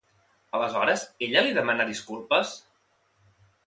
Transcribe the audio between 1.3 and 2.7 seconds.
li demanà disculpes?